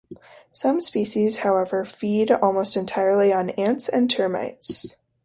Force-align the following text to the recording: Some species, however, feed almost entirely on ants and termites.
Some 0.51 0.81
species, 0.81 1.37
however, 1.37 1.85
feed 1.85 2.31
almost 2.31 2.75
entirely 2.75 3.31
on 3.31 3.51
ants 3.51 3.87
and 3.87 4.09
termites. 4.09 4.95